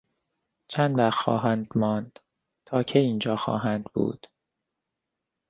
[0.67, 2.19] چند وقت خواهند ماند؟
[2.65, 4.27] تا کی اینجا خواهند بود؟